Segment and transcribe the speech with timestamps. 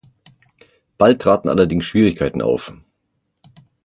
[0.97, 2.73] Bald traten allerdings Schwierigkeiten auf.